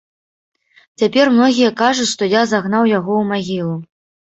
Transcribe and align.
Цяпер 1.01 1.25
многія 1.35 1.71
кажуць, 1.83 2.09
што 2.15 2.23
я 2.33 2.41
загнаў 2.55 2.91
яго 2.97 3.13
ў 3.21 3.31
магілу. 3.35 3.75